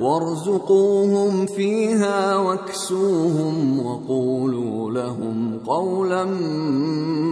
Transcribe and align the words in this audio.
وارزقوهم 0.00 1.46
فيها 1.46 2.36
واكسوهم 2.36 3.86
وقولوا 3.86 4.90
لهم 4.90 5.58
قولا 5.66 6.24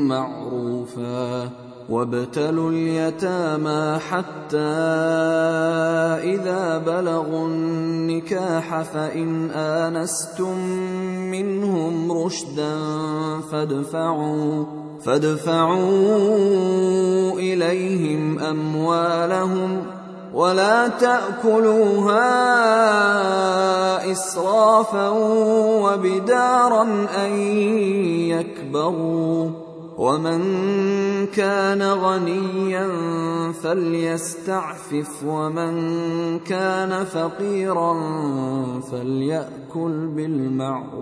معروفا 0.02 1.50
وابتلوا 1.88 2.70
اليتامى 2.70 3.98
حتى 3.98 4.58
إذا 6.36 6.78
بلغوا 6.78 7.46
النكاح 7.46 8.82
فإن 8.82 9.50
آنستم 9.50 10.58
منهم 11.30 12.12
رشدا 12.12 12.76
فادفعوا 13.52 14.64
فادفعوا 15.04 15.78
إليهم 17.32 18.38
أموالهم 18.38 19.97
ولا 20.38 20.88
تأكلوها 20.88 22.22
إسرافا 24.12 25.08
وبدارا 25.82 26.82
أن 27.24 27.30
يكبروا. 28.30 29.50
ومن 29.98 30.40
كان 31.26 31.82
غنيا 31.82 32.88
فليستعفف 33.62 35.24
ومن 35.26 35.74
كان 36.38 37.04
فقيرا 37.04 37.94
فليأكل 38.80 40.06
بالمعروف. 40.06 40.98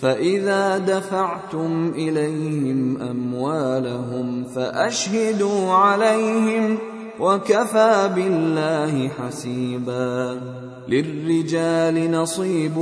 فإذا 0.00 0.78
دفعتم 0.78 1.92
إليهم 1.94 3.02
أموالهم 3.02 4.44
فأشهدوا 4.44 5.72
عليهم 5.72 6.78
وكفى 7.20 8.10
بالله 8.14 9.08
حسيبا 9.08 10.40
للرجال 10.88 12.10
نصيب 12.10 12.78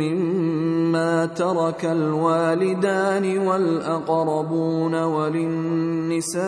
مما 0.00 1.26
ترك 1.26 1.84
الوالدان 1.84 3.38
والأقربون 3.38 4.94
وللنساء 4.94 6.44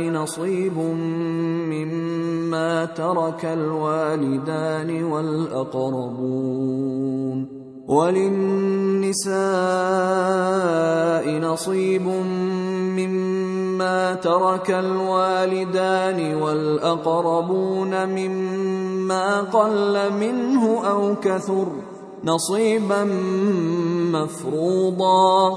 نصيب 0.00 0.78
مما 1.68 2.84
ترك 2.84 3.44
الوالدان 3.44 5.04
والأقربون 5.04 6.56
وللنساء 7.86 9.30
نصيب 11.38 12.06
مما 12.98 14.14
ترك 14.14 14.70
الوالدان 14.70 16.34
والأقربون 16.42 18.06
مما 18.06 19.40
قل 19.40 20.12
منه 20.12 20.88
أو 20.88 21.14
كثر 21.22 21.66
نصيبا 22.24 23.04
مفروضا 24.12 25.56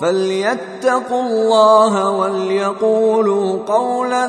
فليتقوا 0.00 1.22
الله 1.22 2.10
وليقولوا 2.10 3.58
قولا 3.66 4.28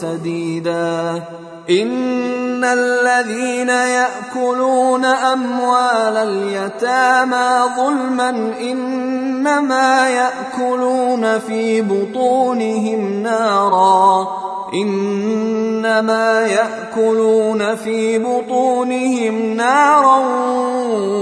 سديدا 0.00 1.22
ان 1.70 2.64
الذين 2.64 3.68
ياكلون 3.68 5.04
اموال 5.04 6.16
اليتامى 6.16 7.62
ظلما 7.76 8.30
انما 8.60 10.08
ياكلون 10.08 11.38
في 11.38 11.82
بطونهم 11.82 13.22
نارا 13.22 14.28
انما 14.74 16.46
ياكلون 16.46 17.74
في 17.76 18.18
بطونهم 18.18 19.54
نارا 19.54 20.18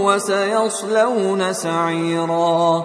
وسيصلون 0.05 1.53
سعيرا 1.53 2.85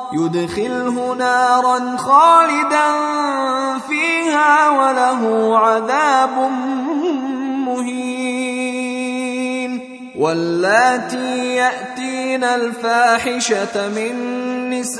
يدخله 0.13 1.15
نارا 1.15 1.97
خالدا 1.97 2.87
فيها 3.89 4.69
وله 4.69 5.57
عذاب 5.57 6.51
مهين. 7.65 8.51
واللاتي 10.17 11.55
يأتين 11.55 12.43
الفاحشة 12.43 13.89
من 13.89 14.13
نسائكم 14.69 14.99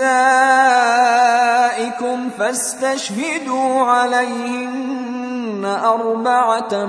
فاستشهدوا 2.40 3.82
عليهن 3.84 5.66
أربعة 5.84 6.86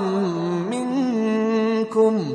منكم. 0.70 2.34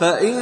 فإن 0.00 0.36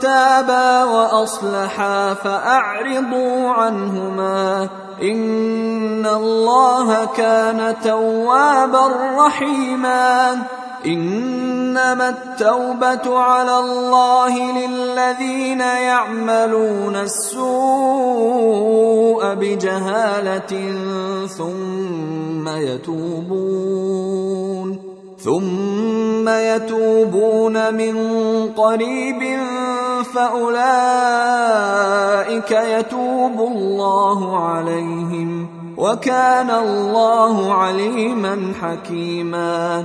تابا 0.00 0.84
وأصلحا 0.84 2.14
فأعرضوا 2.14 3.50
عنهما 3.50 4.68
إن 5.02 6.06
الله 6.06 7.04
كان 7.04 7.76
توابا 7.84 8.90
رحيما 9.18 10.42
إنما 10.86 12.08
التوبة 12.08 13.18
على 13.18 13.58
الله 13.58 14.52
للذين 14.52 15.60
يعملون 15.60 16.96
السوء 16.96 17.40
بجهالة 19.34 20.74
ثم 21.26 22.48
يتوبون 22.48 24.49
ثم 25.24 26.28
يتوبون 26.28 27.74
من 27.74 27.96
قريب 28.56 29.38
فأولئك 30.14 30.50
يتوب 32.50 33.40
الله 33.40 34.46
عليهم 34.48 35.48
وكان 35.76 36.50
الله 36.50 37.52
عليما 37.52 38.52
حكيما 38.62 39.84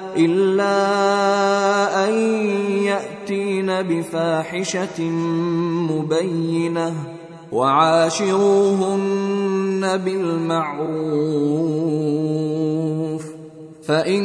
إلا 0.17 0.77
أن 2.07 2.13
يأتين 2.83 3.81
بفاحشة 3.81 5.01
مبينة 5.91 6.93
وعاشروهن 7.51 9.01
بالمعروف 9.97 11.41
فإن 13.83 14.23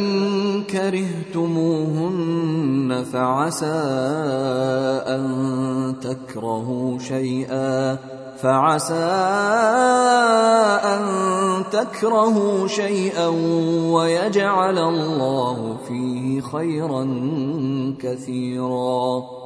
كرهتموهن 0.62 2.16
فعسى 3.12 3.66
أن 5.06 5.94
تكرهوا 6.00 6.98
شيئا 6.98 7.98
فعسى 8.42 8.94
أن 10.84 11.02
تكرهوا 11.72 12.66
شيئا 12.66 13.26
ويجعل 13.92 14.78
الله 14.78 15.76
فيه 15.88 16.40
خيرا 16.40 17.04
كثيرا. 18.02 19.45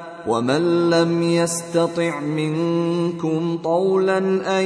ومن 0.27 0.89
لم 0.89 1.23
يستطع 1.23 2.19
منكم 2.19 3.59
طولا 3.63 4.17
ان 4.59 4.65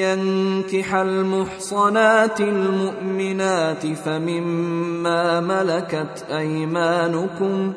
ينكح 0.00 0.94
المحصنات 0.94 2.40
المؤمنات 2.40 3.86
فمما 3.86 5.40
ملكت 5.40 6.24
ايمانكم 6.30 7.72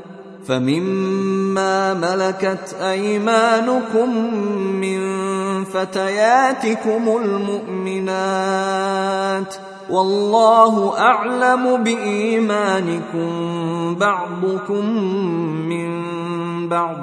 فمما 0.45 1.93
ملكت 1.93 2.75
ايمانكم 2.81 4.33
من 4.81 4.99
فتياتكم 5.63 7.17
المؤمنات 7.89 9.55
والله 9.89 10.97
أعلم 10.99 11.83
بإيمانكم 11.83 13.29
بعضكم 13.95 14.85
من 15.69 15.89
بعض 16.69 16.97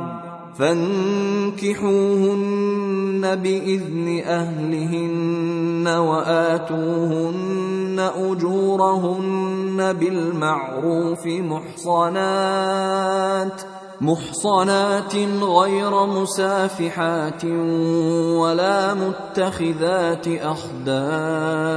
فانكحوهن 0.58 1.86
بإذن 3.36 4.22
أهلهن 4.26 5.88
وآتوهن 5.88 7.46
أجورهن 8.16 9.92
بالمعروف 9.92 11.26
محصنات 11.86 12.56
محصنات 14.00 15.14
غير 15.42 16.06
مسافحات 16.06 17.44
ولا 17.44 18.94
متخذات 18.94 20.28
أخدان 20.28 21.76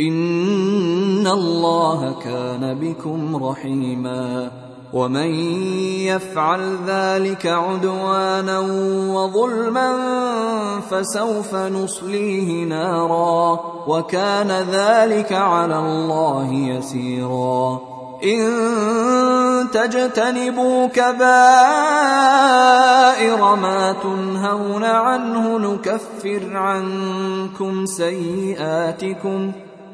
ان 0.00 1.26
الله 1.26 2.14
كان 2.22 2.78
بكم 2.80 3.44
رحيما 3.44 4.50
ومن 4.92 5.34
يفعل 6.04 6.78
ذلك 6.86 7.46
عدوانا 7.46 8.58
وظلما 9.14 9.96
فسوف 10.90 11.54
نصليه 11.54 12.64
نارا 12.64 13.60
وكان 13.88 14.50
ذلك 14.50 15.32
على 15.32 15.78
الله 15.78 16.52
يسيرا 16.52 17.80
ان 18.24 19.70
تجتنبوا 19.72 20.86
كبائر 20.86 21.24
ما 23.54 23.96
تنهون 24.02 24.84
عنه 24.84 25.58
نكفر 25.58 26.56
عنكم 26.56 27.86
سيئاتكم 27.86 29.52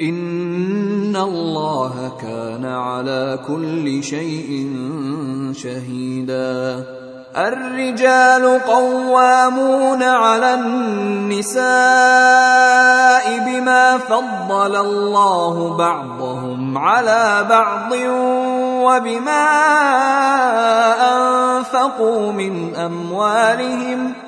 ان 0.00 1.16
الله 1.16 2.12
كان 2.22 2.64
على 2.64 3.38
كل 3.48 4.02
شيء 4.02 4.70
شهيدا. 5.52 6.84
الرجال 7.36 8.60
قوامون 8.66 10.02
على 10.02 10.54
النساء 10.54 11.64
بما 13.46 13.98
فضل 13.98 14.76
الله 14.76 15.76
بعضهم 15.76 16.78
على 16.78 17.46
بعض 17.50 17.92
وبما 18.82 19.48
انفقوا 21.16 22.32
من 22.32 22.74
اموالهم 22.76 24.27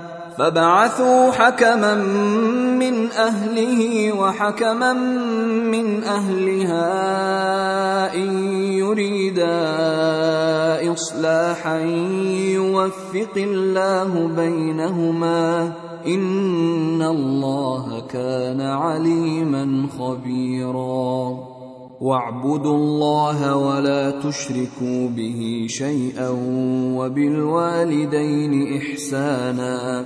فبعثوا 0.41 1.31
حكما 1.31 1.95
من 2.75 3.11
أهله 3.11 4.11
وحكما 4.13 4.93
من 5.69 6.03
أهلها 6.03 6.85
إن 8.15 8.43
يريدا 8.73 9.53
إصلاحا 10.93 11.79
يوفق 12.57 13.35
الله 13.37 14.27
بينهما 14.35 15.73
إن 16.07 17.01
الله 17.01 18.07
كان 18.09 18.61
عليما 18.61 19.87
خبيرا. 19.99 21.37
واعبدوا 22.01 22.75
الله 22.75 23.55
ولا 23.55 24.11
تشركوا 24.11 25.07
به 25.07 25.65
شيئا 25.69 26.29
وبالوالدين 26.97 28.77
إحسانا. 28.77 30.05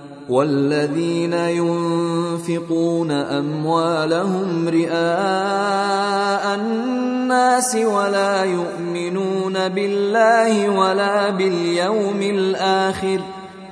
والذين 0.31 1.33
ينفقون 1.33 3.11
أموالهم 3.11 4.67
رئاء 4.67 6.55
الناس 6.55 7.75
ولا 7.75 8.43
يؤمنون 8.43 9.67
بالله 9.67 10.69
ولا 10.69 11.29
باليوم 11.29 12.21
الآخر 12.21 13.19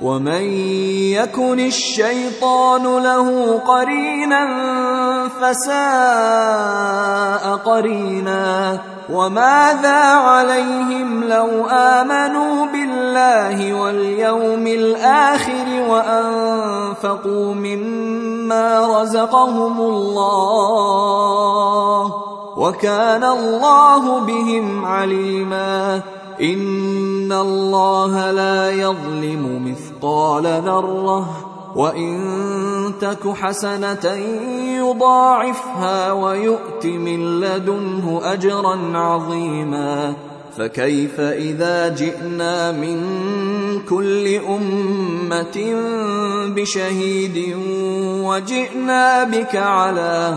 ومن 0.02 0.42
يكن 1.12 1.60
الشيطان 1.60 3.02
له 3.02 3.58
قرينا 3.58 4.48
فساء 5.40 6.90
قرينا 7.56 8.78
وماذا 9.12 10.00
عليهم 10.00 11.24
لو 11.24 11.66
امنوا 11.66 12.66
بالله 12.66 13.74
واليوم 13.74 14.66
الآخر 14.66 15.66
وانفقوا 15.88 17.54
مما 17.54 19.00
رزقهم 19.00 19.80
الله 19.80 21.10
وكان 22.56 23.24
الله 23.24 24.20
بهم 24.20 24.84
عليما 24.84 26.02
ان 26.40 27.32
الله 27.32 28.30
لا 28.30 28.70
يظلم 28.70 29.74
مثقال 30.00 30.46
ذرة 30.46 31.46
وإن 31.76 32.92
تك 33.00 33.28
حسنة 33.28 34.14
يضاعفها 34.80 36.12
ويؤت 36.12 36.86
من 36.86 37.40
لدنه 37.40 38.20
أجرا 38.24 38.98
عظيما. 38.98 40.14
فكيف 40.58 41.20
إذا 41.20 41.88
جئنا 41.88 42.72
من 42.72 43.00
كل 43.88 44.34
أمة 44.48 45.76
بشهيد 46.56 47.56
وجئنا 48.24 49.24
بك 49.24 49.56
على 49.56 50.34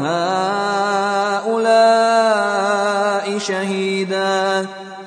هؤلاء 1.43 3.37
شهيدا؟ 3.37 4.67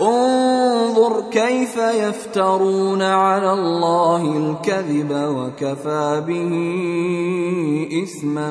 انظر 0.00 1.30
كيف 1.30 1.76
يفترون 1.76 3.02
على 3.02 3.52
الله 3.52 4.36
الكذب 4.36 5.10
وكفى 5.10 6.24
به 6.28 6.52
إثما 8.02 8.50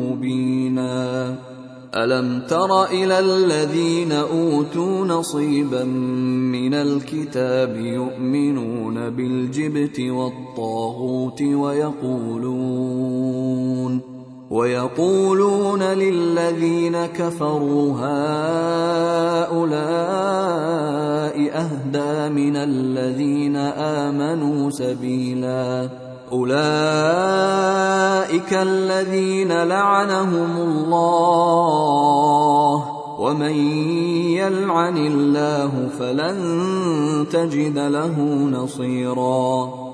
مبينا. 0.00 1.34
ألم 1.94 2.40
تر 2.48 2.84
إلى 2.84 3.18
الذين 3.18 4.12
أوتوا 4.12 5.06
نصيبا 5.06 5.84
من 5.84 6.74
الكتاب 6.74 7.76
يؤمنون 7.76 9.10
بالجبت 9.10 10.00
والطاغوت 10.00 11.42
ويقولون 11.42 12.84
ويقولون 14.54 15.82
للذين 15.82 17.06
كفروا 17.06 17.92
هؤلاء 17.92 19.64
أهدى 21.54 22.28
من 22.34 22.56
الذين 22.56 23.56
آمنوا 23.56 24.70
سبيلا. 24.70 25.88
أولئك 26.32 26.54
الذين 28.52 29.62
لعنهم 29.62 30.56
الله. 30.56 31.74
ومن 33.20 33.54
يلعن 34.38 34.96
الله 34.96 35.88
فلن 35.98 36.38
تجد 37.32 37.78
له 37.78 38.20
نصيرا. 38.52 39.93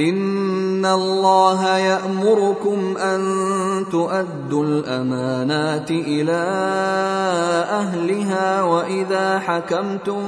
ان 0.00 0.86
الله 0.86 1.78
يامركم 1.78 2.96
ان 2.96 3.20
تؤدوا 3.90 4.64
الامانات 4.64 5.90
إلى 5.90 6.42
اهلها 7.70 8.62
واذا 8.62 9.38
حكمتم 9.38 10.22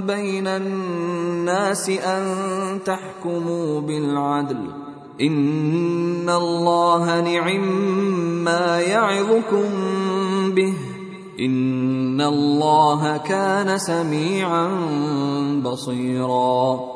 بين 0.00 0.46
الناس 0.46 1.90
ان 1.90 2.24
تحكموا 2.84 3.80
بالعدل 3.80 4.60
ان 5.20 6.30
الله 6.30 7.20
نعم 7.20 7.64
ما 8.44 8.80
يعظكم 8.80 9.64
به 10.50 10.74
ان 11.40 12.20
الله 12.20 13.16
كان 13.16 13.78
سميعا 13.78 14.68
بصيرا 15.64 16.95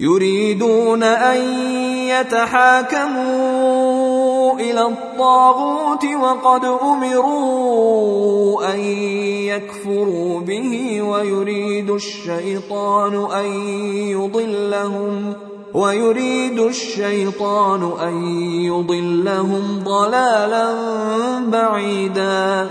يريدون 0.00 1.02
أن 1.02 1.40
يتحاكموا 2.08 3.58
إلى 4.60 4.82
الطاغوت 4.82 6.04
وقد 6.04 6.64
أمروا 6.82 8.74
أن 8.74 8.80
يكفروا 9.48 10.40
به 10.40 11.02
ويريد 11.02 11.90
الشيطان 11.90 13.26
أن 13.32 13.46
يضلهم 14.08 15.34
ويريد 15.74 16.58
الشيطان 16.58 17.92
أن 18.02 18.24
يضلهم 18.64 19.82
ضلالا 19.84 20.74
بعيدا 21.46 22.70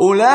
أولئك 0.00 0.30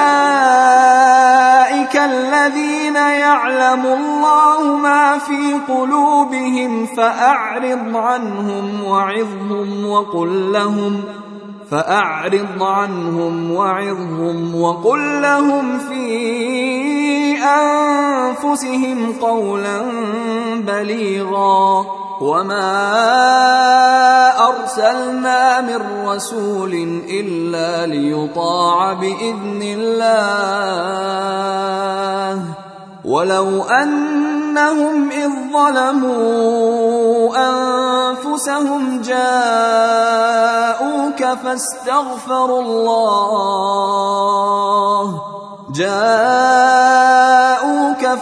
الذين 1.95 2.95
يعلم 2.95 3.85
الله 3.85 4.77
ما 4.77 5.17
في 5.17 5.53
قلوبهم 5.67 6.85
فأعرض 6.85 7.95
عنهم 7.97 8.83
وعظهم 8.83 9.89
وقل 9.89 10.51
لهم 10.53 11.03
فأعرض 11.71 12.63
عنهم 12.63 13.51
وعظهم 13.51 14.61
وقل 14.61 15.21
لهم 15.21 15.79
في 15.79 17.37
أنفسهم 17.43 19.13
قولا 19.21 19.81
بليغا 20.55 21.85
وما 22.21 22.85
أرسلنا 24.47 25.61
من 25.61 26.07
رسول 26.07 26.73
إلا 27.09 27.85
ليطاع 27.85 28.93
بإذن 28.93 29.61
الله 29.61 31.05
ولو 33.05 33.63
أنهم 33.63 35.11
إذ 35.11 35.29
ظلموا 35.53 37.35
أنفسهم 37.37 39.01
جاءوك 39.01 40.45
فاستغفروا 41.43 42.61
الله 42.61 43.85
جاءوك 45.75 46.44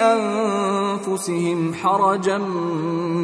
أنفسهم 0.00 1.74
حرجا 1.74 2.38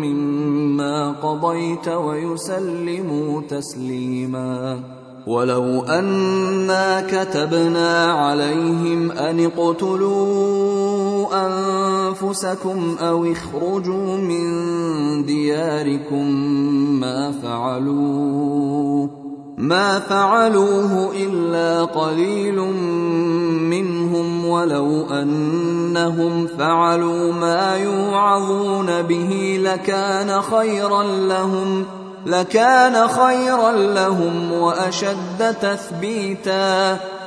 مما 0.04 1.12
قضيت 1.12 1.88
ويسلموا 1.88 3.42
تسليما. 3.48 4.80
ولو 5.26 5.82
انا 5.82 7.00
كتبنا 7.00 8.12
عليهم 8.12 9.10
ان 9.10 9.44
اقتلوا 9.44 11.26
انفسكم 11.46 12.96
أو 13.00 13.24
اخرجوا 13.24 14.16
من 14.16 14.46
دياركم 15.24 16.30
ما 17.00 17.32
فعلوه 17.42 19.19
ما 19.60 19.98
فعلوه 19.98 21.12
إلا 21.16 21.84
قليل 21.84 22.56
منهم 23.70 24.46
ولو 24.46 25.06
أنهم 25.10 26.46
فعلوا 26.46 27.32
ما 27.32 27.76
يوعظون 27.76 29.02
به 29.02 29.60
لكان 29.62 30.42
خيرا 30.42 31.02
لهم 31.02 31.84
لكان 32.26 33.08
خيرا 33.08 33.72
لهم 33.72 34.52
وأشد 34.52 35.56
تثبيتا. 35.62 36.98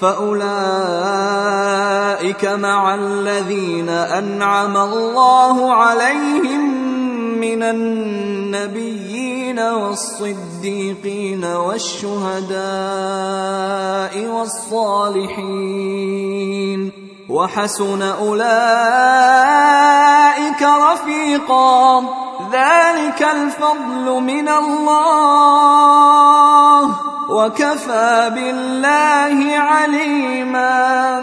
فأولئك 0.00 0.44
مع 2.44 2.94
الذين 2.94 3.88
أنعم 3.88 4.76
الله 4.76 5.72
عليهم 5.72 6.90
من 7.40 7.62
النبيين 7.62 9.58
والصديقين 9.58 11.44
والشهداء 11.44 12.60
والصالحين. 14.26 15.90
وحسن 17.30 18.02
أولئك 18.02 18.62
رفيقا. 20.62 22.00
ذلك 22.52 23.28
الفضل 23.32 24.20
من 24.20 24.48
الله. 24.48 25.70
وكفى 27.30 28.30
بالله 28.34 29.58
عليما. 29.58 31.22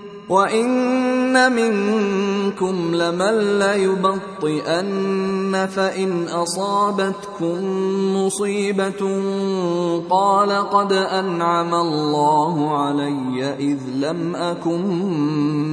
وان 0.31 1.51
منكم 1.51 2.95
لمن 2.95 3.59
ليبطئن 3.59 5.67
فان 5.75 6.27
اصابتكم 6.27 7.57
مصيبه 8.15 9.01
قال 10.09 10.69
قد 10.69 10.93
انعم 10.93 11.75
الله 11.75 12.77
علي 12.77 13.55
اذ 13.59 13.79
لم 13.95 14.35
اكن 14.35 14.83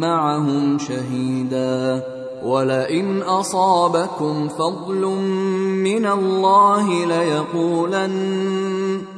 معهم 0.00 0.78
شهيدا 0.78 2.02
ولئن 2.44 3.22
اصابكم 3.22 4.48
فضل 4.48 5.02
من 5.86 6.06
الله 6.06 7.06
ليقولن 7.06 9.17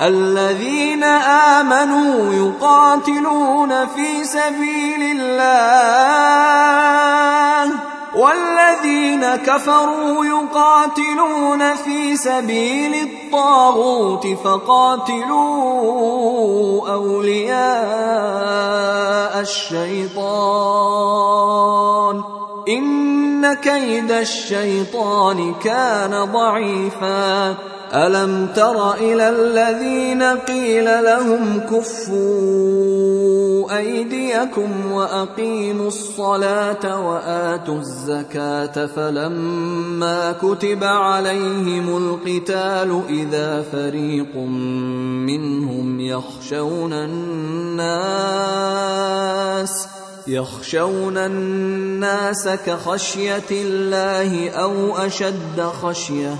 الذين 0.00 1.04
آمنوا 1.04 2.32
يقاتلون 2.34 3.86
في 3.86 4.24
سبيل 4.24 5.20
الله 5.20 5.86
والذين 8.16 9.36
كفروا 9.36 10.24
يقاتلون 10.24 11.74
في 11.74 12.16
سبيل 12.16 12.94
الطاغوت 12.94 14.26
فقاتلوا 14.44 15.38
أولياء 16.92 17.56
الشيطان. 19.40 20.36
إن 22.68 23.54
كيد 23.54 24.12
الشيطان 24.12 25.54
كان 25.54 26.24
ضعيفا. 26.32 27.56
ألم 27.94 28.48
تر 28.56 28.94
إلى 28.94 29.28
الذين 29.28 30.22
قيل 30.22 30.84
لهم 30.84 31.60
كفوا 31.60 32.86
أيديكم 33.78 34.92
وأقيموا 34.92 35.88
الصلاة 35.88 37.08
وآتوا 37.08 37.78
الزكاة 37.78 38.86
فلما 38.86 40.32
كتب 40.32 40.84
عليهم 40.84 41.96
القتال 41.96 43.02
إذا 43.08 43.62
فريق 43.72 44.36
منهم 45.26 46.00
يخشون 46.00 46.92
الناس 46.92 48.36
يخشون 50.28 51.18
الناس 51.18 52.48
كخشية 52.48 53.50
الله 53.50 54.50
أو 54.50 54.96
أشد 54.96 55.60
خشية. 55.82 56.36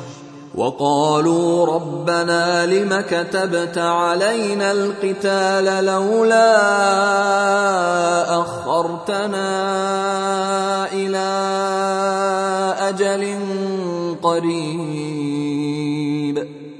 وقالوا 0.55 1.66
ربنا 1.66 2.66
لم 2.66 3.01
كتبت 3.01 3.78
علينا 3.78 4.72
القتال 4.72 5.84
لولا 5.84 6.57
أخرتنا 8.41 9.49
إلى 10.93 11.28
أجل 12.78 13.39
قريب. 14.22 15.26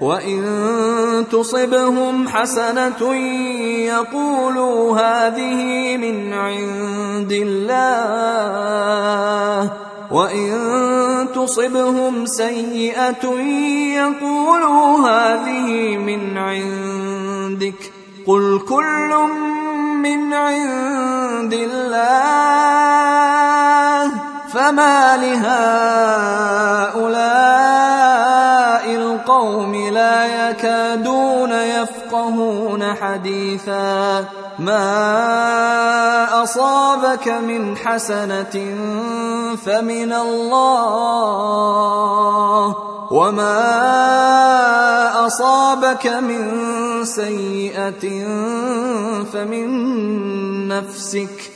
وان 0.00 1.24
تصبهم 1.32 2.28
حسنه 2.28 3.14
يقولوا 3.86 4.98
هذه 5.00 5.96
من 5.96 6.32
عند 6.32 7.32
الله 7.32 8.66
وان 10.10 11.28
تصبهم 11.34 12.26
سيئه 12.26 13.26
يقولوا 13.96 15.08
هذه 15.08 15.96
من 15.96 16.38
عندك 16.38 17.92
قل 18.26 18.60
كل 18.68 19.14
من 20.02 20.34
عند 20.34 21.52
الله 21.52 22.66
فما 24.52 25.16
لهؤلاء 25.16 26.36
القوم 29.46 29.74
لا 29.74 30.50
يكادون 30.50 31.52
يفقهون 31.52 32.94
حديثا. 32.94 34.24
ما 34.58 36.42
أصابك 36.42 37.28
من 37.28 37.76
حسنة 37.76 38.76
فمن 39.66 40.12
الله. 40.12 40.66
وما 43.10 43.56
أصابك 45.26 46.06
من 46.06 47.04
سيئة 47.04 48.24
فمن 49.32 49.68
نفسك. 50.68 51.55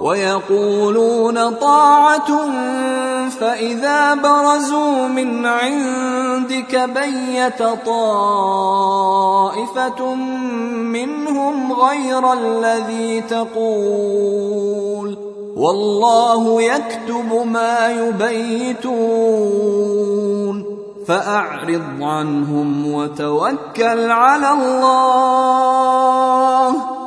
ويقولون 0.00 1.54
طاعة 1.54 2.50
فإذا 3.40 4.14
برزوا 4.14 5.08
من 5.08 5.46
عندك 5.46 6.90
بيت 6.94 7.62
طائفة 7.86 9.34
منهم 10.74 11.72
غير 11.72 12.32
الذي 12.32 13.20
تقول. 13.20 15.18
والله 15.56 16.62
يكتب 16.62 17.46
ما 17.46 17.90
يبيتون. 17.90 19.12
فأعرض 21.06 21.82
عنهم 22.00 22.94
وتوكل 22.94 24.10
على 24.10 24.50
الله. 24.50 25.72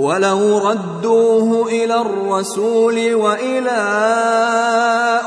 ولو 0.00 0.58
ردوه 0.58 1.68
إلى 1.68 2.00
الرسول 2.00 3.14
وإلى 3.14 3.80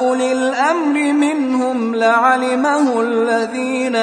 أولي 0.01 0.31
الأمر 0.31 1.13
منهم 1.13 1.95
لعلمه 1.95 3.01
الذين 3.01 3.95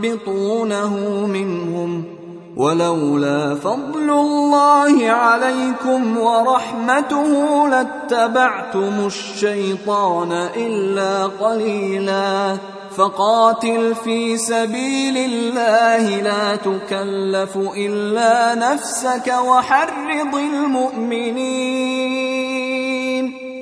يستنبطونه 0.00 0.92
منهم. 1.26 2.04
ولولا 2.56 3.54
فضل 3.54 4.10
الله 4.10 5.10
عليكم 5.10 6.18
ورحمته 6.18 7.68
لاتبعتم 7.68 9.06
الشيطان 9.06 10.32
إلا 10.56 11.26
قليلا. 11.26 12.56
فقاتل 12.98 13.94
في 13.94 14.36
سبيل 14.36 15.16
الله 15.16 16.22
لا 16.22 16.56
تكلف 16.56 17.56
إلا 17.56 18.54
نفسك 18.54 19.34
وحرض 19.46 20.34
المؤمنين. 20.34 21.78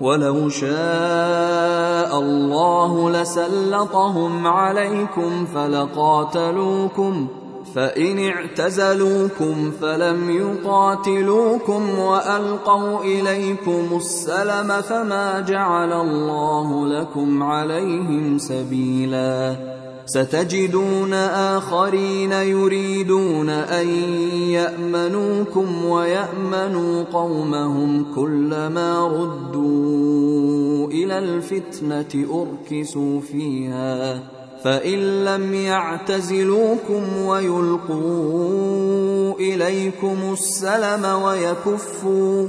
ولو 0.00 0.48
شاء 0.48 2.18
الله 2.18 3.10
لسلطهم 3.10 4.46
عليكم 4.46 5.46
فلقاتلوكم 5.46 7.26
فإن 7.74 8.28
اعتزلوكم 8.28 9.70
فلم 9.80 10.30
يقاتلوكم 10.30 11.98
وألقوا 11.98 13.00
إليكم 13.00 13.88
السلم 13.96 14.80
فما 14.80 15.40
جعل 15.40 15.92
الله 15.92 16.86
لكم 16.86 17.42
عليهم 17.42 18.38
سبيلا. 18.38 19.56
ستجدون 20.08 21.12
آخرين 21.12 22.32
يريدون 22.32 23.48
أن 23.50 23.88
يأمنوكم 24.50 25.84
ويأمنوا 25.84 27.04
قومهم 27.04 28.14
كلما 28.14 29.08
ردوا 29.08 30.86
إلى 30.86 31.18
الفتنة 31.18 32.26
أركسوا 32.42 33.20
فيها 33.20 34.22
فإن 34.64 35.24
لم 35.24 35.54
يعتزلوكم 35.54 37.02
ويلقوا 37.24 38.78
إليكم 39.40 40.16
السلم 40.32 41.04
ويكفوا 41.22 42.48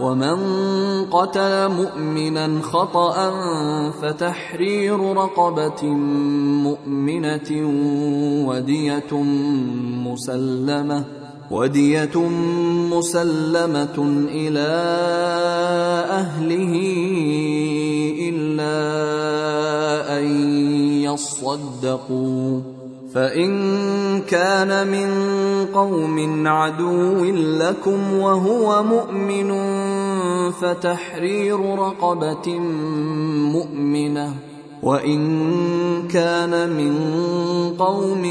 ومن 0.00 0.36
قتل 1.04 1.68
مؤمنا 1.68 2.62
خطأ 2.62 3.30
فتحرير 3.90 5.00
رقبة 5.16 5.84
مؤمنة 6.64 7.50
ودية 8.48 9.12
مسلمة 10.06 11.04
ودية 11.50 12.16
مسلمة 12.90 13.98
إلى 14.28 14.70
أهله 16.10 16.74
إلا 18.28 18.76
أن 20.18 20.24
يصدقوا 21.02 22.60
فإن 23.14 23.50
كان 24.22 24.86
من 24.86 25.10
قوم 25.74 26.46
عدو 26.46 27.24
لكم 27.34 28.14
وهو 28.18 28.82
مؤمن 28.82 29.50
فتحرير 30.50 31.78
رقبة 31.78 32.58
مؤمنة. 33.54 34.34
وإن 34.82 36.08
كان 36.08 36.70
من 36.72 36.94
قوم 37.78 38.22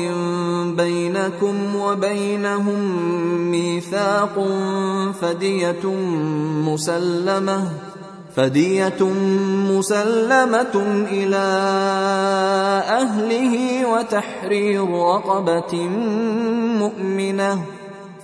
بينكم 0.76 1.76
وبينهم 1.76 2.82
ميثاق 3.52 4.48
فدية 5.22 5.86
مسلمة 6.66 7.72
فدية 8.36 9.04
مسلمة 9.70 10.76
إلى 11.12 11.46
أهله 12.90 13.86
وتحرير 13.86 14.90
رقبة 14.90 15.88
مؤمنة. 16.80 17.79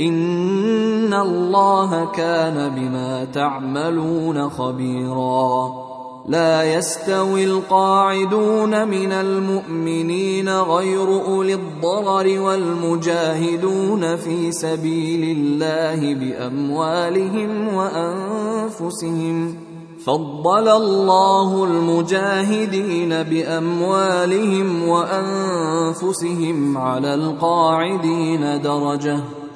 ان 0.00 1.14
الله 1.14 2.04
كان 2.04 2.74
بما 2.74 3.24
تعملون 3.24 4.48
خبيرا. 4.48 5.84
لا 6.28 6.76
يستوي 6.76 7.44
القاعدون 7.44 8.88
من 8.88 9.12
المؤمنين 9.12 10.48
غير 10.48 11.08
اولي 11.08 11.54
الضرر 11.54 12.40
والمجاهدون 12.40 14.16
في 14.16 14.52
سبيل 14.52 15.36
الله 15.38 16.14
باموالهم 16.14 17.74
وانفسهم. 17.74 19.56
فضل 20.04 20.68
الله 20.68 21.64
المجاهدين 21.64 23.22
باموالهم 23.22 24.88
وانفسهم 24.88 26.78
على 26.78 27.14
القاعدين 27.14 28.62
درجه. 28.62 29.43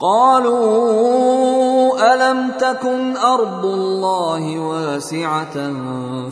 قالوا 0.00 1.88
ألم 2.14 2.50
تكن 2.58 3.16
أرض 3.16 3.64
الله 3.64 4.58
واسعة 4.58 5.72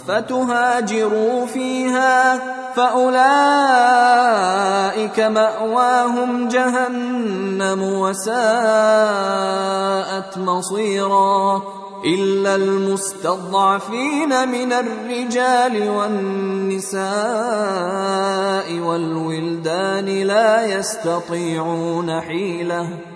فتهاجروا 0.08 1.46
فيها 1.46 2.40
فأولئك 2.76 3.20
مأواهم 5.20 6.48
جهنم 6.48 7.82
وساءت 7.82 8.36
مصيرا 10.38 11.62
إلا 12.04 12.54
المستضعفين 12.54 14.48
من 14.48 14.72
الرجال 14.72 15.88
والنساء 15.88 17.06
والولدان 18.78 20.04
لا 20.04 20.66
يستطيعون 20.66 22.20
حيلة 22.20 23.15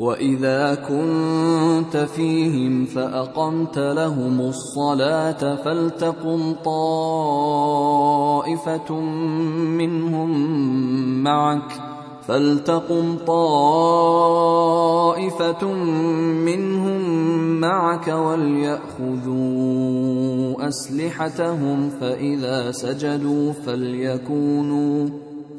واذا 0.00 0.74
كنت 0.74 1.96
فيهم 1.96 2.84
فاقمت 2.84 3.78
لهم 3.78 4.40
الصلاه 4.40 5.56
فلتقم 5.56 6.54
طائفه 6.64 7.70
منهم 9.78 10.30
معك 11.22 11.72
فلتقم 12.28 13.16
طائفة 13.26 14.04
منهم 16.44 17.00
معك 17.60 18.08
وليأخذوا 18.08 19.38
أسلحتهم 20.68 21.90
فإذا 22.00 22.70
سجدوا 22.72 23.52
فليكونوا 23.52 25.08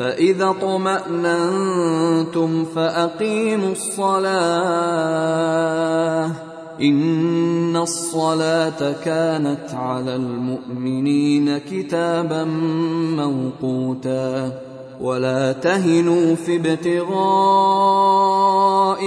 فإذا 0.00 0.50
اطمأننتم 0.50 1.84
فأقيموا 2.64 3.72
الصلاة 3.72 4.30
إن 6.82 7.76
الصلاة 7.76 8.92
كانت 9.04 9.74
على 9.74 10.16
المؤمنين 10.16 11.58
كتابا 11.58 12.44
موقوتا 13.16 14.52
ولا 15.00 15.52
تهنوا 15.52 16.34
في 16.34 16.56
ابتغاء 16.56 17.10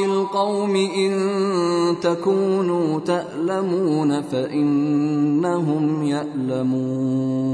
القوم 0.06 0.76
إن 0.76 1.14
تكونوا 2.02 3.00
تألمون 3.00 4.22
فإنهم 4.22 6.04
يألمون 6.04 7.54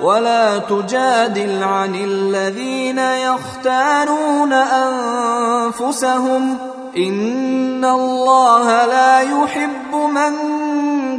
ولا 0.00 0.58
تجادل 0.58 1.64
عن 1.64 1.94
الذين 1.94 2.98
يختانون 2.98 4.52
أنفسهم. 4.52 6.58
إن 6.96 7.84
الله 7.84 8.86
لا 8.86 9.20
يحب 9.20 9.94
من 9.94 10.32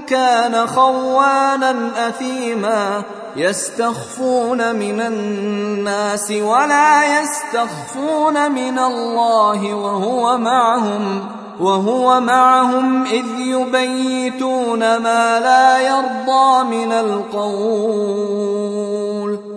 كان 0.02 0.68
خوانا 0.68 1.92
أثيما. 2.08 3.02
يستخفون 3.36 4.76
من 4.76 5.02
الناس 5.02 6.32
ولا 6.32 7.22
يستخفون 7.22 8.52
من 8.52 8.80
الله 8.80 9.74
وهو 9.74 10.38
معهم. 10.38 11.30
وهو 11.60 12.20
معهم 12.20 13.04
إذ 13.04 13.26
يبيتون 13.40 14.80
ما 14.80 15.40
لا 15.40 15.80
يرضى 15.80 16.64
من 16.64 16.92
القول. 16.92 18.48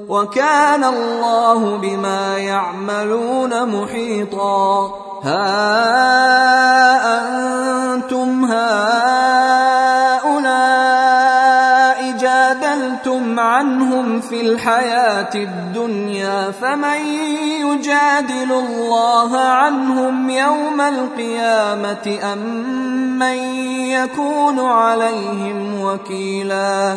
وكان 0.08 0.84
الله 0.84 1.76
بما 1.76 2.38
يعملون 2.38 3.82
محيطا. 3.82 4.90
ها 5.24 5.60
أنتم 7.18 8.44
هؤلاء 8.44 9.39
عنهم 13.50 14.20
في 14.20 14.40
الحياة 14.40 15.34
الدنيا 15.34 16.50
فمن 16.50 17.00
يجادل 17.60 18.52
الله 18.52 19.38
عنهم 19.38 20.30
يوم 20.30 20.80
القيامة 20.80 22.18
أم 22.32 22.38
من 23.18 23.38
يكون 23.90 24.58
عليهم 24.58 25.80
وكيلا 25.82 26.96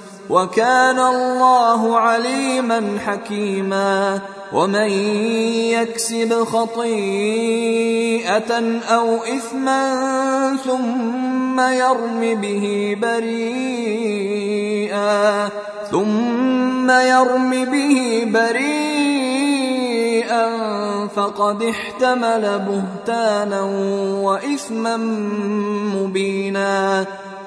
وكان 0.31 0.99
الله 0.99 1.97
عليما 1.99 2.97
حكيما 3.05 4.19
ومن 4.53 4.89
يكسب 5.75 6.43
خطيئة 6.43 7.31
أو 8.89 9.17
إثما 9.23 9.83
ثم 10.63 11.59
يرم 11.59 12.41
به 12.41 12.97
بريئا 13.01 14.31
ثم 15.91 16.91
يرم 16.91 17.65
به 17.65 18.23
بريئا 18.33 19.01
فقد 21.15 21.63
احتمل 21.63 22.59
بهتانا 22.67 23.61
وإثما 24.21 24.97
مبينا 25.95 27.05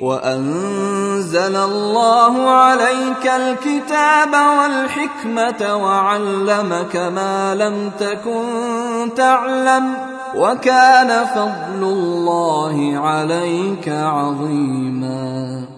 وأنزل 0.00 1.56
الله 1.56 2.50
عليك 2.50 3.26
الكتاب 3.26 4.32
والحكمة 4.58 5.76
وعلمك 5.76 6.96
ما 6.96 7.54
لم 7.54 7.90
تكن 7.98 8.44
تعلم 9.16 9.94
وكان 10.34 11.26
فضل 11.26 11.82
الله 11.82 12.98
عليك 12.98 13.88
عظيما. 13.88 15.77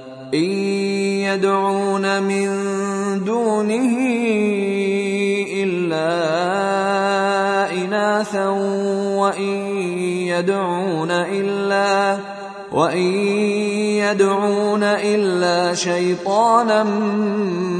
ان 0.33 0.49
يدعون 1.27 2.23
من 2.23 2.47
دونه 3.23 3.97
الا 5.63 6.11
اناثا 7.71 8.47
وان 9.17 9.51
يدعون 10.27 11.11
إلا 11.11 12.17
وإن 12.71 13.07
يدعون 13.99 14.83
إلا 14.83 15.73
شيطانا 15.73 16.83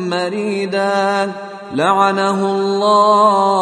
مريدا 0.09 1.31
لعنه 1.75 2.45
الله 2.55 3.61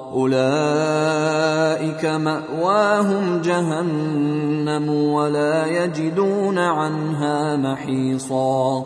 أولئك 0.13 2.05
مأواهم 2.05 3.41
جهنم 3.41 4.89
ولا 4.89 5.65
يجدون 5.65 6.57
عنها 6.57 7.55
محيصا. 7.55 8.83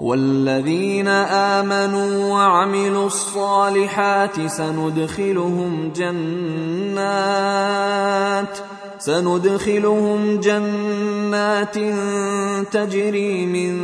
والذين 0.00 1.08
آمنوا 1.08 2.32
وعملوا 2.32 3.06
الصالحات 3.06 4.46
سندخلهم 4.46 5.92
جنات 5.96 6.98
سندخلهم 8.98 10.40
جنات 10.40 11.74
تجري 12.72 13.46
من 13.46 13.78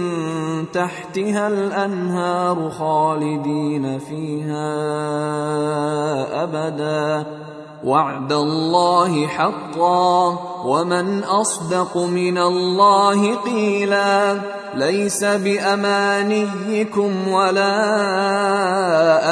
تحتها 0.73 1.49
الأنهار 1.49 2.71
خالدين 2.71 3.99
فيها 3.99 4.73
أبدا. 6.43 7.27
وعد 7.85 8.33
الله 8.33 9.27
حقا. 9.27 10.39
ومن 10.65 11.25
أصدق 11.25 11.97
من 11.97 12.39
الله 12.39 13.35
قيلا. 13.35 14.41
ليس 14.75 15.25
بأمانيكم 15.25 17.29
ولا 17.29 17.77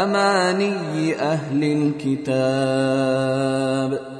أماني 0.04 1.20
أهل 1.20 1.92
الكتاب. 2.06 4.19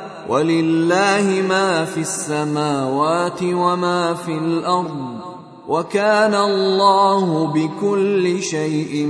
ولله 0.29 1.43
ما 1.49 1.85
في 1.85 2.01
السماوات 2.01 3.43
وما 3.43 4.13
في 4.13 4.37
الأرض 4.37 5.31
وكان 5.67 6.33
الله 6.35 7.47
بكل 7.47 8.41
شيء 8.41 9.07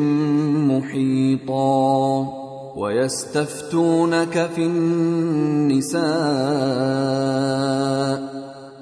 محيطا 0.67 2.27
ويستفتونك 2.75 4.49
في 4.55 4.65
النساء 4.65 6.01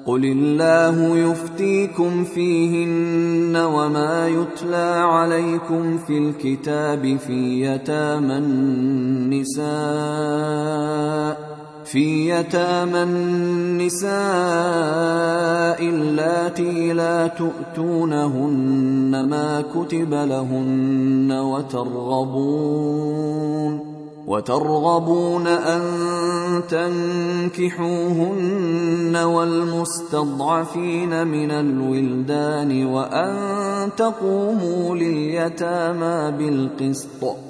قل 0.06 0.24
الله 0.24 1.16
يفتيكم 1.18 2.24
فيهن 2.24 3.56
وما 3.56 4.28
يتلى 4.28 4.94
عليكم 5.04 5.98
في 5.98 6.18
الكتاب 6.18 7.18
في 7.26 7.66
يتامى 7.66 8.38
النساء 8.38 9.70
في 11.90 12.30
يتامى 12.30 13.02
النساء 13.02 14.10
اللاتي 15.82 16.92
لا 16.92 17.26
تؤتونهن 17.26 19.26
ما 19.28 19.64
كتب 19.74 20.14
لهن 20.14 21.32
وترغبون 21.32 22.80
وترغبون 24.26 25.46
أن 25.46 25.82
تنكحوهن 27.50 29.16
والمستضعفين 29.16 31.26
من 31.26 31.50
الولدان 31.50 32.86
وأن 32.86 33.90
تقوموا 33.96 34.96
لليتامى 34.96 36.32
بالقسط. 36.38 37.49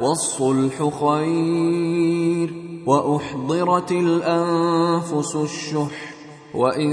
والصلح 0.00 0.76
خير 1.04 2.54
وأحضرت 2.86 3.92
الأنفس 3.92 5.36
الشح 5.36 6.14
وإن 6.54 6.92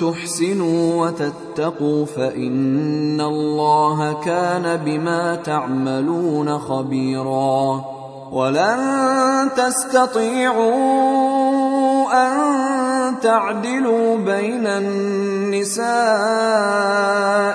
تحسنوا 0.00 1.06
وتتقوا 1.06 2.04
فإن 2.06 3.20
الله 3.20 4.12
كان 4.12 4.76
بما 4.76 5.34
تعملون 5.34 6.58
خبيرا 6.58 7.84
ولن 8.32 9.50
تستطيعوا 9.56 10.78
أن 12.12 13.20
تعدلوا 13.20 14.16
بين 14.16 14.66
النساء 14.66 15.88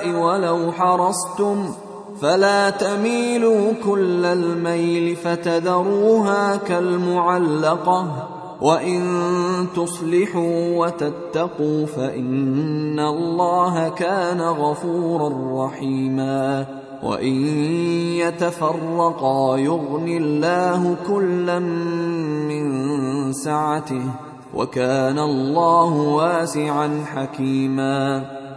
ولو 0.10 0.72
حرصتم 0.72 1.74
فلا 2.24 2.70
تميلوا 2.70 3.74
كل 3.84 4.26
الميل 4.26 5.16
فتذروها 5.16 6.56
كالمعلقة 6.56 8.30
وإن 8.62 9.02
تصلحوا 9.76 10.78
وتتقوا 10.78 11.86
فإن 11.86 13.00
الله 13.00 13.90
كان 13.90 14.42
غفورا 14.42 15.66
رحيما 15.66 16.66
وإن 17.04 17.36
يتفرقا 18.24 19.58
يغن 19.58 20.08
الله 20.08 20.96
كلا 21.08 21.60
من 21.60 23.34
سعته 23.34 24.04
وكان 24.54 25.20
الله 25.20 25.94
واسعا 25.94 27.04
حكيما 27.16 28.24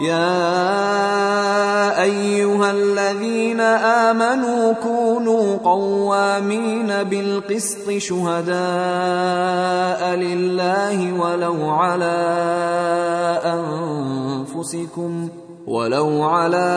يا 0.00 1.56
أيها 2.02 2.70
الذين 2.70 3.60
آمنوا 3.60 4.72
كونوا 4.72 5.56
قوامين 5.56 7.02
بالقسط 7.02 7.90
شهداء 7.90 8.56
لله 10.16 11.12
ولو 11.12 11.70
على 11.70 12.16
أنفسكم 14.54 15.28
ولو 15.66 16.22
على 16.22 16.68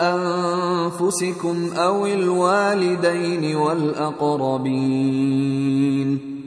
أنفسكم 0.00 1.70
أو 1.76 2.06
الوالدين 2.06 3.56
والأقربين. 3.56 5.12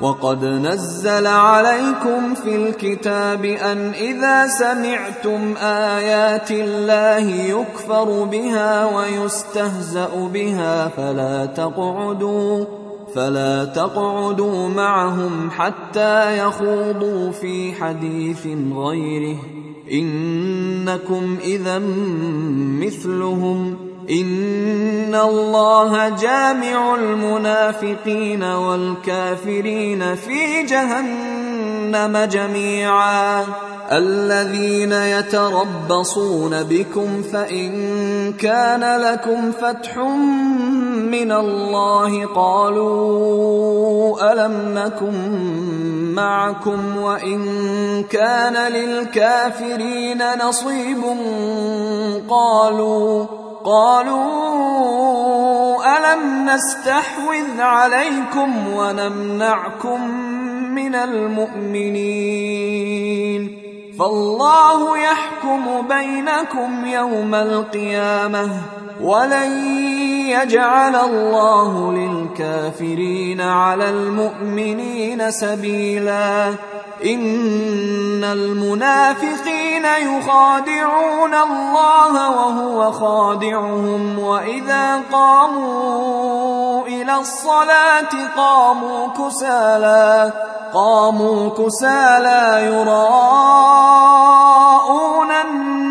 وقد 0.00 0.44
نزل 0.44 1.26
عليكم 1.26 2.34
في 2.34 2.56
الكتاب 2.56 3.44
أن 3.44 3.90
إذا 3.90 4.46
سمعتم 4.46 5.54
آيات 5.62 6.50
الله 6.50 7.30
يكفر 7.30 8.24
بها 8.24 8.96
ويستهزأ 8.96 10.30
بها 10.34 10.88
فلا 10.88 11.46
تقعدوا 11.46 12.64
فلا 13.14 13.64
تقعدوا 13.64 14.68
معهم 14.68 15.50
حتى 15.50 16.38
يخوضوا 16.38 17.30
في 17.30 17.72
حديث 17.72 18.46
غيره. 18.74 19.36
إنكم 19.92 21.36
اذا 21.44 21.78
مثلهم. 22.84 23.85
ان 24.10 25.14
الله 25.14 26.08
جامع 26.08 26.94
المنافقين 26.94 28.42
والكافرين 28.42 30.14
في 30.14 30.62
جهنم 30.62 32.18
جميعا. 32.18 33.44
الذين 33.92 34.92
يتربصون 34.92 36.62
بكم 36.62 37.22
فان 37.22 38.32
كان 38.32 39.00
لكم 39.00 39.52
فتح 39.52 39.98
من 40.96 41.32
الله 41.32 42.26
قالوا 42.26 43.76
الم 44.32 44.78
نكن 44.78 45.14
معكم 46.14 46.96
وان 46.96 47.42
كان 48.02 48.72
للكافرين 48.72 50.22
نصيب 50.48 51.02
قالوا 52.28 53.26
قالوا 53.66 54.26
ألم 55.98 56.50
نستحوذ 56.50 57.60
عليكم 57.60 58.68
ونمنعكم 58.74 60.10
من 60.74 60.94
المؤمنين 60.94 62.46
فالله 63.98 64.98
يحكم 64.98 65.88
بينكم 65.88 66.86
يوم 66.86 67.34
القيامة 67.34 68.50
ولن 69.00 69.50
يجعل 70.28 70.96
الله 70.96 71.92
للكافرين 71.92 73.40
على 73.40 73.88
المؤمنين 73.88 75.30
سبيلا 75.30 76.54
إن 77.04 78.24
المنافقين 78.24 79.84
يخادعون 79.84 81.34
الله 81.34 82.30
وهو 82.30 82.92
خادعهم 82.92 84.18
وإذا 84.18 85.02
قاموا 85.12 86.86
إلى 86.86 87.14
الصلاة 87.14 88.08
قاموا 88.36 89.08
كسالى 89.08 90.32
قاموا 90.74 91.50
كسالى 91.50 92.66
يراءون 92.66 94.06
الناس 95.30 95.85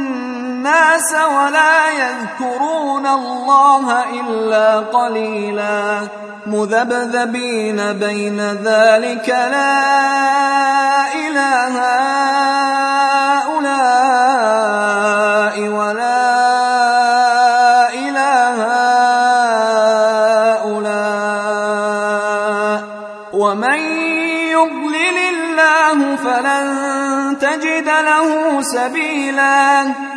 ولا 1.14 1.92
يذكرون 1.92 3.08
الله 3.08 4.04
إلا 4.20 4.80
قليلا. 4.80 6.08
مذبذبين 6.46 7.94
بين 7.94 8.40
ذلك 8.64 9.30
لا 9.30 10.06
هؤلاء 13.48 14.06
ولا 15.70 16.36
ومن 23.34 23.80
يضلل 24.56 25.18
الله 25.34 26.16
فلن 26.16 26.68
تجد 27.42 27.88
له 27.88 28.62
سبيلا. 28.62 29.86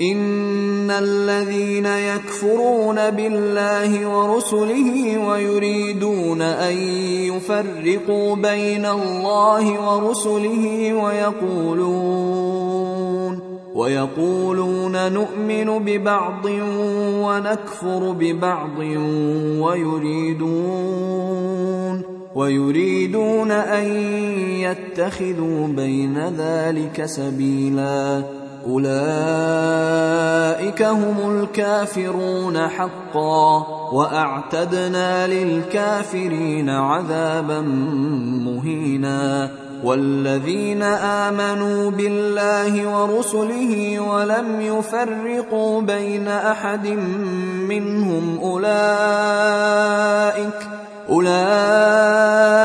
ان 0.00 0.90
الذين 0.90 1.86
يكفرون 1.86 3.10
بالله 3.10 4.06
ورسله 4.06 5.18
ويريدون 5.28 6.42
ان 6.42 6.76
يفرقوا 7.32 8.36
بين 8.36 8.86
الله 8.86 9.88
ورسله 9.88 10.94
ويقولون 10.94 12.56
ويقولون 13.74 15.12
نؤمن 15.12 15.84
ببعض 15.84 16.44
ونكفر 17.24 18.12
ببعض 18.12 18.78
ويريدون 19.60 21.16
ويريدون 22.34 23.50
ان 23.50 23.84
يتخذوا 24.60 25.66
بين 25.68 26.18
ذلك 26.38 27.04
سبيلا 27.04 28.22
أولئك 28.68 28.86
هم 30.82 31.16
الكافرون 31.40 32.68
حقا 32.68 33.66
وأعتدنا 33.92 35.26
للكافرين 35.26 36.70
عذابا 36.70 37.60
مهينا 38.44 39.50
والذين 39.84 40.82
آمنوا 40.82 41.90
بالله 41.90 43.00
ورسله 43.00 44.00
ولم 44.00 44.60
يفرقوا 44.60 45.80
بين 45.82 46.28
أحد 46.28 46.86
منهم 47.68 48.38
أولئك 48.42 49.86
أولئك 51.08 52.56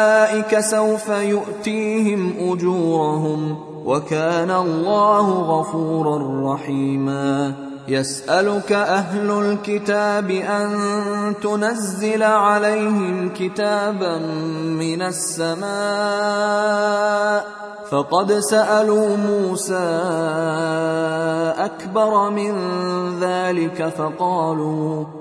سوف 0.60 1.10
يؤتيهم 1.10 2.34
أجورهم 2.40 3.71
وكان 3.86 4.52
الله 4.52 5.30
غفورا 5.32 6.54
رحيما. 6.54 7.54
يسألك 7.88 8.72
أهل 8.72 9.32
الكتاب 9.32 10.30
أن 10.30 10.70
تنزل 11.44 12.24
عليهم 12.24 13.30
كتابا 13.36 14.18
من 14.78 15.02
السماء. 15.02 15.62
فقد 17.92 18.32
سألوا 18.32 19.18
موسى 19.18 19.74
أكبر 21.60 22.30
من 22.30 22.54
ذلك 23.20 23.94
فقالوا 23.98 25.21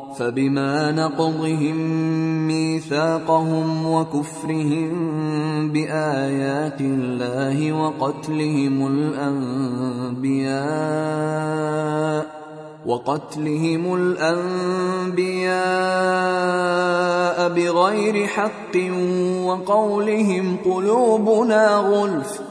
فبما 0.17 0.91
نقضهم 0.91 1.77
ميثاقهم 2.47 3.85
وكفرهم 3.85 4.91
بآيات 5.71 6.81
الله 6.81 7.73
وقتلهم 7.73 8.87
الأنبياء 10.17 10.51
وقتلهم 12.85 13.95
الأنبياء 13.95 15.51
بغير 17.49 18.27
حق 18.27 18.77
وقولهم 19.45 20.57
قلوبنا 20.65 21.75
غلف 21.77 22.50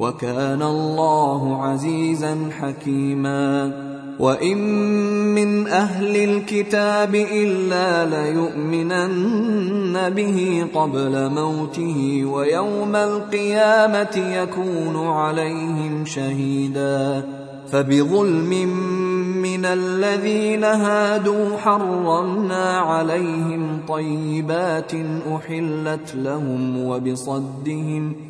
وكان 0.00 0.62
الله 0.62 1.62
عزيزا 1.62 2.50
حكيما. 2.60 3.72
وإن 4.18 4.58
من 5.34 5.66
أهل 5.66 6.16
الكتاب 6.16 7.14
إلا 7.14 8.04
ليؤمنن 8.04 10.10
به 10.10 10.66
قبل 10.74 11.30
موته 11.30 12.24
ويوم 12.24 12.96
القيامة 12.96 14.16
يكون 14.16 14.96
عليهم 14.96 16.04
شهيدا. 16.04 17.24
فبظلم 17.72 18.68
من 19.42 19.64
الذين 19.64 20.64
هادوا 20.64 21.56
حرمنا 21.56 22.78
عليهم 22.78 23.80
طيبات 23.88 24.92
أحلت 25.34 26.14
لهم 26.14 26.84
وبصدهم 26.84 28.29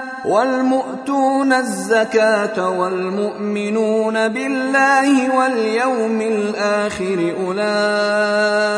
والمؤتون 0.25 1.53
الزكاة 1.53 2.69
والمؤمنون 2.69 4.27
بالله 4.27 5.37
واليوم 5.37 6.21
الآخر 6.21 7.33
أولئك 7.45 8.77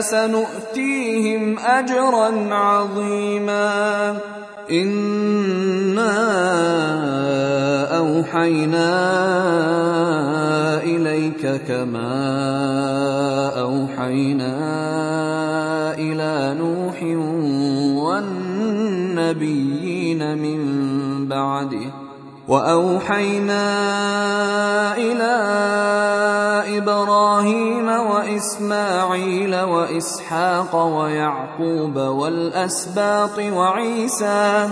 سنؤتيهم 0.00 1.58
أجرا 1.58 2.54
عظيما. 2.54 4.16
إنا 4.70 6.14
أوحينا 7.96 8.94
إليك 10.82 11.60
كما 11.68 12.14
أوحينا 13.60 14.54
إلى 15.94 16.54
نوح 16.58 17.02
من 20.34 21.28
بعده. 21.28 22.04
وأوحينا 22.48 23.66
إلى 24.96 25.34
إبراهيم 26.78 27.88
وإسماعيل 27.88 29.60
وإسحاق 29.60 30.76
ويعقوب 30.76 31.96
والأسباط 31.96 33.38
وعيسى 33.38 34.68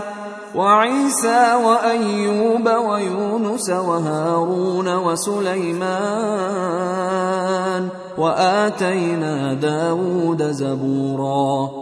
وعيسى 0.54 1.54
وأيوب 1.64 2.68
ويونس 2.68 3.70
وهارون 3.70 4.96
وسليمان 4.96 5.92
وآتينا 8.18 9.54
داود 9.54 10.42
زبورا. 10.42 11.81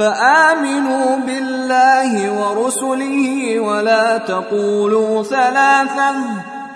فآمنوا 0.00 1.16
بالله 1.26 2.32
ورسله 2.40 3.60
ولا 3.60 4.18
تقولوا 4.18 5.22
ثلاثة. 5.22 6.14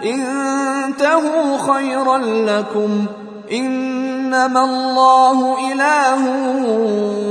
انتهوا 0.04 1.74
خيرا 1.74 2.18
لكم. 2.18 3.06
إنما 3.52 4.64
الله 4.64 5.56
إله 5.72 6.22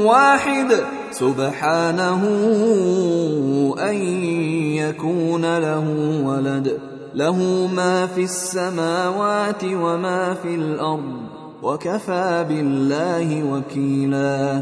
واحد. 0.05 0.67
سبحانه 1.11 2.23
أن 3.89 3.95
يكون 4.75 5.57
له 5.57 5.83
ولد. 6.25 6.79
له 7.15 7.69
ما 7.75 8.07
في 8.07 8.21
السماوات 8.21 9.63
وما 9.63 10.33
في 10.33 10.55
الأرض. 10.55 11.21
وكفى 11.63 12.45
بالله 12.49 13.43
وكيلا. 13.51 14.61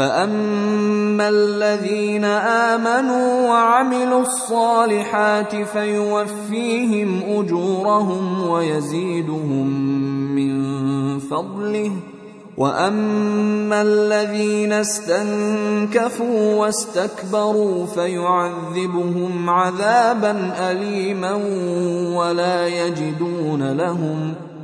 فاما 0.00 1.28
الذين 1.28 2.24
امنوا 2.24 3.48
وعملوا 3.48 4.22
الصالحات 4.22 5.56
فيوفيهم 5.56 7.22
اجورهم 7.28 8.48
ويزيدهم 8.48 9.66
من 10.34 11.18
فضله 11.18 11.92
واما 12.56 13.82
الذين 13.82 14.72
استنكفوا 14.72 16.54
واستكبروا 16.54 17.86
فيعذبهم 17.86 19.50
عذابا 19.50 20.52
اليما 20.70 21.32
ولا 22.16 22.66
يجدون 22.66 23.72
لهم 23.72 24.34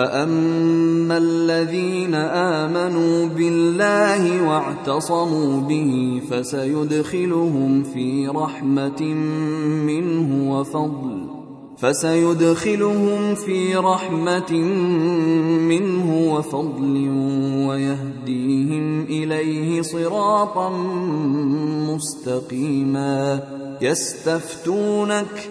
فاما 0.00 1.16
الذين 1.16 2.14
امنوا 2.14 3.26
بالله 3.26 4.48
واعتصموا 4.48 5.60
به 5.60 6.22
فسيدخلهم 6.30 7.82
في 7.82 8.28
رحمه 8.28 9.02
منه 9.84 10.52
وفضل 10.52 11.26
فسيدخلهم 11.78 13.34
في 13.34 13.76
رحمة 13.76 14.52
منه 15.68 16.34
وفضل 16.34 17.08
ويهديهم 17.68 19.02
إليه 19.02 19.82
صراطا 19.82 20.70
مستقيما 21.94 23.40
يستفتونك 23.80 25.50